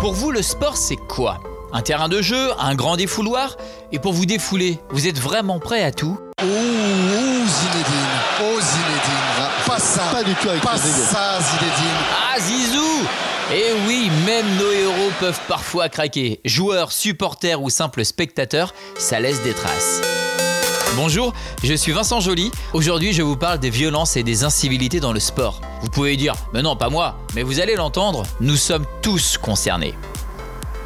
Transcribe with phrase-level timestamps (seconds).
[0.00, 1.40] Pour vous, le sport, c'est quoi?
[1.74, 3.58] Un terrain de jeu, un grand défouloir?
[3.92, 6.18] Et pour vous défouler, vous êtes vraiment prêt à tout?
[6.40, 11.98] Oh, oh Zinedine, oh Zinedine, pas ça, Pas du tout avec pas ça Zinedine.
[12.32, 13.06] Ah Zizou!
[13.52, 16.40] Et oui, même nos héros peuvent parfois craquer.
[16.46, 20.00] Joueurs, supporters ou simples spectateurs, ça laisse des traces.
[20.96, 21.32] Bonjour,
[21.62, 22.50] je suis Vincent Joly.
[22.72, 25.60] Aujourd'hui, je vous parle des violences et des incivilités dans le sport.
[25.82, 29.94] Vous pouvez dire, mais non, pas moi, mais vous allez l'entendre, nous sommes tous concernés.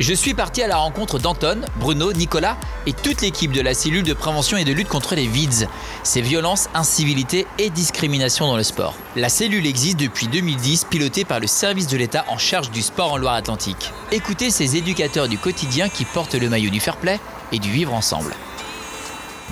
[0.00, 4.02] Je suis parti à la rencontre d'Anton, Bruno, Nicolas et toute l'équipe de la cellule
[4.02, 5.68] de prévention et de lutte contre les VIDS,
[6.02, 8.94] ces violences, incivilités et discriminations dans le sport.
[9.16, 13.12] La cellule existe depuis 2010, pilotée par le service de l'État en charge du sport
[13.12, 13.90] en Loire-Atlantique.
[14.12, 17.18] Écoutez ces éducateurs du quotidien qui portent le maillot du fair play
[17.52, 18.34] et du vivre ensemble.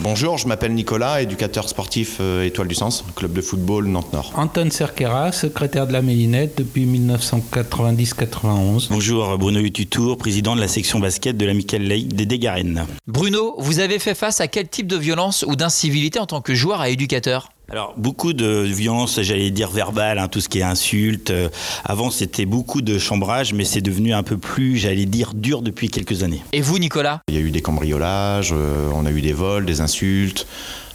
[0.00, 4.32] Bonjour, je m'appelle Nicolas, éducateur sportif euh, Étoile du Sens, club de football Nantes-Nord.
[4.36, 8.88] Anton Cerquera, secrétaire de la Mélinette depuis 1990-91.
[8.90, 12.86] Bonjour, Bruno Hututour, président de la section basket de l'Amical League des Dégarennes.
[13.06, 16.54] Bruno, vous avez fait face à quel type de violence ou d'incivilité en tant que
[16.54, 17.50] joueur et éducateur?
[17.70, 21.30] Alors, beaucoup de violences, j'allais dire verbales, hein, tout ce qui est insultes.
[21.30, 21.48] Euh,
[21.84, 25.88] avant, c'était beaucoup de chambrage, mais c'est devenu un peu plus, j'allais dire, dur depuis
[25.88, 26.42] quelques années.
[26.52, 27.22] Et vous, Nicolas?
[27.28, 30.46] Il y a eu des cambriolages, euh, on a eu des vols, des insultes,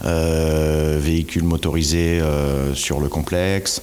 [0.06, 3.82] euh, véhicules motorisés euh, sur le complexe,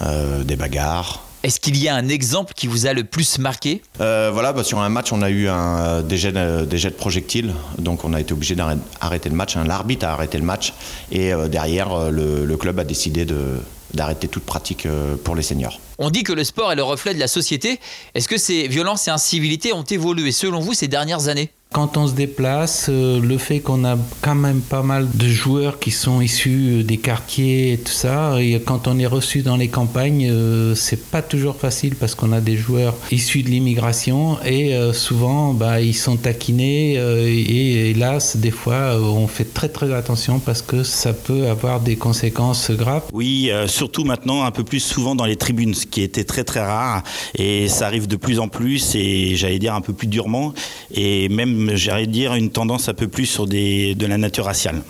[0.00, 1.23] euh, des bagarres.
[1.44, 4.64] Est-ce qu'il y a un exemple qui vous a le plus marqué Euh, voilà, bah,
[4.64, 8.02] sur un match, on a eu un, des, jets, de- des jets de projectiles, donc
[8.04, 9.54] on a été obligé d'arrêter le match.
[9.56, 9.64] hein.
[9.66, 10.72] L'arbitre a arrêté le match
[11.12, 13.60] et euh, derrière, euh, le, le club a décidé de-
[13.92, 15.78] d'arrêter toute pratique euh, pour les seniors.
[15.98, 17.78] On dit que le sport est le reflet de la société.
[18.14, 21.50] Est-ce que ces violences et incivilités ont évolué selon vous ces dernières années?
[21.74, 25.80] Quand on se déplace, euh, le fait qu'on a quand même pas mal de joueurs
[25.80, 29.56] qui sont issus euh, des quartiers et tout ça, et quand on est reçu dans
[29.56, 34.38] les campagnes, euh, c'est pas toujours facile parce qu'on a des joueurs issus de l'immigration
[34.44, 40.38] et souvent bah, ils sont taquinés et hélas, des fois, on fait très très attention
[40.38, 43.02] parce que ça peut avoir des conséquences graves.
[43.12, 46.60] Oui, surtout maintenant, un peu plus souvent dans les tribunes, ce qui était très très
[46.60, 47.02] rare.
[47.34, 50.54] Et ça arrive de plus en plus, et j'allais dire un peu plus durement,
[50.92, 54.82] et même, j'allais dire, une tendance un peu plus sur des, de la nature raciale.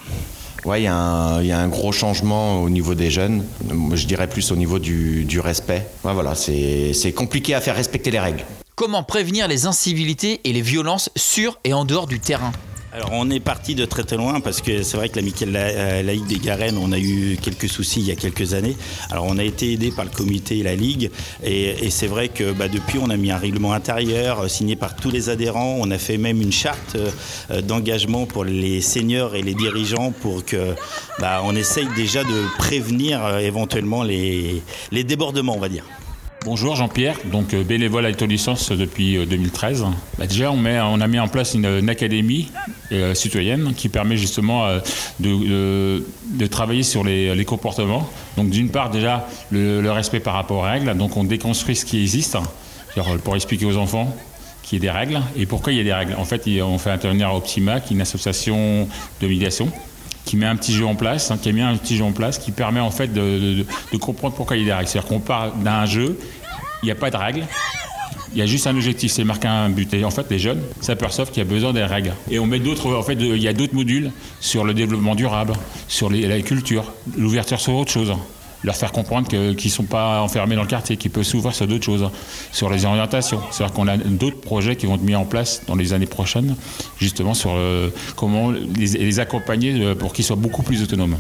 [0.65, 3.45] Ouais, il y, a un- il y a un gros changement au niveau des jeunes.
[3.93, 5.87] Je dirais plus au niveau du, du respect.
[6.05, 8.45] Ouais, voilà, c'est c'est compliqué à faire respecter les règles.
[8.75, 12.51] Comment prévenir les incivilités et les violences sur et en dehors du terrain?
[12.95, 15.61] Alors on est parti de très très loin parce que c'est vrai que l'amicale la-
[15.67, 18.77] euh, laïque des Garennes, on a eu quelques soucis il y a quelques années.
[19.11, 21.11] Alors on a été aidé par le comité et la ligue
[21.43, 24.95] et, c'est vrai que bah, depuis on a mis un règlement intérieur euh, signé par
[24.95, 25.77] tous les adhérents.
[25.81, 26.97] On a fait même une charte
[27.51, 30.77] euh, d'engagement pour les seniors et les dirigeants pour que
[31.19, 34.63] bah, on essaye déjà de prévenir éventuellement les
[34.93, 35.85] débordements on va dire.
[36.45, 39.87] Bonjour Jean-Pierre, donc euh, bénévole à Licence depuis euh, 2013.
[40.19, 42.51] Bah, déjà, on, a mis en place une, une académie
[42.93, 44.81] euh, citoyenne qui permet justement euh,
[45.21, 48.11] de, travailler sur les, comportements.
[48.37, 52.03] Donc d'une part déjà le, respect par rapport aux règles, donc on déconstruit ce qui
[52.03, 52.37] existe,
[53.25, 54.15] pour expliquer aux enfants
[54.63, 56.15] qu'il y a des règles et pourquoi il y a des règles?
[56.19, 58.87] En fait, on fait intervenir Optima, qui est une association
[59.23, 59.71] de médiation
[60.25, 62.51] qui met un petit jeu en place, hein, qui un petit jeu en place, qui
[62.51, 63.65] permet en fait de,
[64.01, 64.87] comprendre pourquoi il y a des.
[64.87, 66.19] C'est-à-dire qu'on part d'un jeu,
[66.83, 67.45] il n'y a pas de règles,
[68.33, 69.93] il y a juste un objectif, c'est marquer un but.
[69.95, 72.13] Et en fait, les jeunes s'aperçoivent qu'il y a besoin des règles.
[72.31, 75.53] Et on met d'autres, en fait, il y a d'autres modules sur le développement durable,
[75.89, 78.13] sur les- la culture, l'ouverture sur autre chose.
[78.65, 81.67] Leur faire comprendre qu'ils ne sont pas enfermés dans le quartier, qu'ils peuvent s'ouvrir sur
[81.67, 82.09] d'autres choses,
[82.51, 83.41] sur les orientations.
[83.51, 86.57] C'est-à-dire qu'on a d'autres projets qui vont être mis en place dans les années prochaines,
[86.99, 91.17] justement sur euh, comment les, accompagner euh, pour qu'ils soient beaucoup plus autonomes.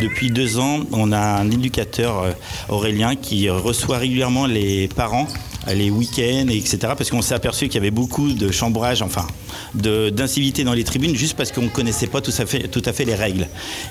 [0.00, 2.32] Depuis deux ans, on a un éducateur, euh,
[2.68, 5.26] Aurélien, qui reçoit régulièrement les parents
[5.68, 6.78] les week-ends, et etc.
[6.96, 9.26] Parce qu'on s'est aperçu qu'il y avait beaucoup de chambrage, enfin,
[9.74, 12.92] d'incivilité dans les tribunes, juste parce qu'on ne connaissait pas tout à, fait, tout à
[12.92, 13.48] fait les règles.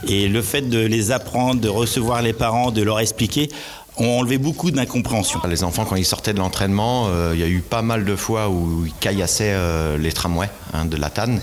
[0.07, 3.49] Et le fait de les apprendre, de recevoir les parents, de leur expliquer,
[3.97, 5.39] ont enlevé beaucoup d'incompréhension.
[5.49, 8.15] Les enfants, quand ils sortaient de l'entraînement, euh, il y a eu pas mal de
[8.15, 11.37] fois où ils caillassaient euh, les tramways hein, de la TAN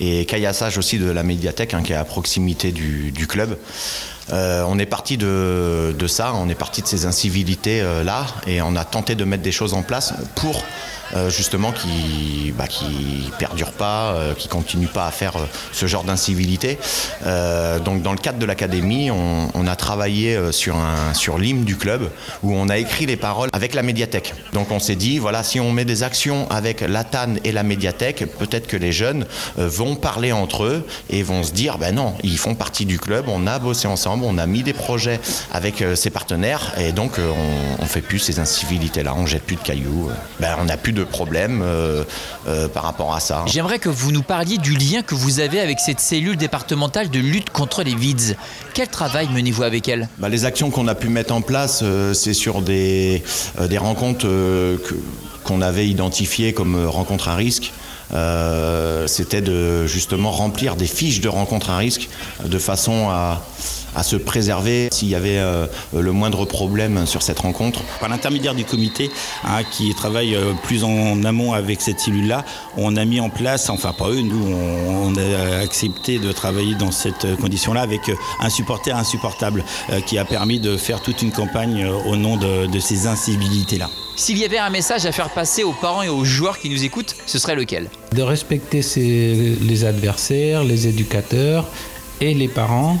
[0.00, 3.56] et caillassage aussi de la médiathèque hein, qui est à proximité du, club.
[4.32, 8.04] Euh, on est parti de, ça, on est parti de ces incivilités euh,
[8.46, 10.62] et on a tenté de mettre des choses en place pour
[11.14, 11.72] euh, justement
[12.56, 15.34] bah, qui perdurent pas, qui continuent pas à faire
[15.72, 16.78] ce genre d'incivilité.
[17.84, 22.10] Donc dans le cadre de l'académie, on, a travaillé sur un sur l'hymne du club
[22.42, 24.34] où on a écrit les paroles avec la médiathèque.
[24.52, 27.62] Donc on s'est dit voilà si on met des actions avec la TAN et la
[27.62, 29.26] médiathèque, peut-être que les jeunes
[29.58, 32.98] euh, vont parler entre eux et vont se dire ben non, ils font partie du
[33.00, 35.18] club, on a bossé ensemble, on a mis des projets
[35.52, 37.30] avec euh, ses partenaires et donc euh,
[37.78, 40.66] on, on fait plus ces incivilités là, on jette plus de cailloux, euh, ben on
[40.66, 42.04] n'a plus de problème euh,
[42.46, 43.44] euh, par rapport à ça.
[43.46, 47.18] J'aimerais que vous nous parliez du lien que vous avez avec cette cellule départementale de
[47.18, 48.36] lutte contre les vides.
[48.74, 50.08] Quel travail menez-vous avec elle?
[50.18, 53.24] Bah, les actions qu'on a pu mettre en place, euh, c'est sur des,
[53.58, 54.94] euh, des rencontres euh, que-
[55.42, 57.72] qu'on avait identifiées comme euh, rencontres à risque.
[58.12, 62.08] Euh, C'était de justement remplir des fiches de rencontres à risque
[62.44, 63.42] de façon à,
[64.02, 67.80] se préserver s'il y avait euh, le moindre problème sur cette rencontre.
[67.98, 69.10] Par l'intermédiaire du comité
[69.44, 72.44] hein, qui travaille euh, plus en amont avec cette cellule-là,
[72.76, 76.92] on a mis en place, enfin pas eux, nous on, a accepté de travailler dans
[76.92, 79.64] cette condition-là avec un supporter insupportable
[80.06, 83.90] qui a permis de faire toute une campagne au nom de, de ces incivilités-là.
[84.20, 86.84] S'il y avait un message à faire passer aux parents et aux joueurs qui nous
[86.84, 91.66] écoutent, ce serait lequel De respecter les adversaires, les éducateurs
[92.20, 92.98] et les parents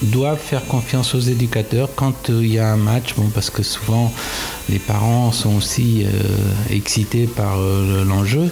[0.00, 4.12] doivent faire confiance aux éducateurs quand euh, il y a un match, parce que souvent
[4.68, 6.08] les parents sont aussi euh,
[6.72, 8.48] excités par euh, l'enjeu.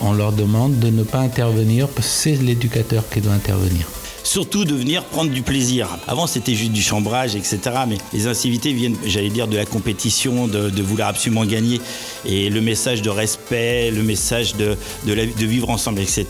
[0.00, 3.88] On leur demande de ne pas intervenir parce que c'est l'éducateur qui doit intervenir.
[4.26, 5.98] Surtout de venir prendre du plaisir.
[6.08, 7.60] Avant, c'était juste du chambrage, etc.
[7.86, 11.80] Mais les incivilités viennent, j'allais dire, de la compétition, de, vouloir absolument gagner.
[12.24, 14.76] Et le message de respect, le message de
[15.46, 16.26] vivre ensemble, etc.,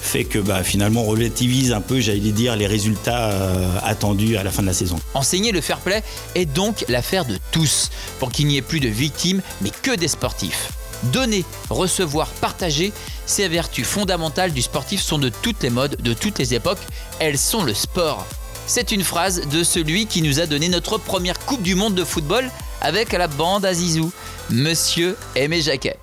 [0.00, 4.42] fait que bah, finalement, on relativise un peu, j'allais dire, les résultats euh, attendus à
[4.42, 4.96] la fin de la saison.
[5.12, 6.02] Enseigner le fair play
[6.34, 7.90] est donc l'affaire de tous,
[8.20, 10.70] pour qu'il n'y ait plus de victimes, mais que des sportifs.
[11.12, 12.92] Donner, recevoir, partager,
[13.26, 16.78] ces vertus fondamentales du sportif sont de toutes les modes, de toutes les époques,
[17.18, 18.26] elles sont le sport.
[18.66, 22.04] C'est une phrase de celui qui nous a donné notre première Coupe du Monde de
[22.04, 24.10] football avec la bande à Zizou,
[24.50, 25.98] Monsieur Aimé Jacquet.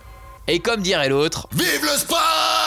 [0.47, 2.60] Et comme dirait l'autre, Vive le sport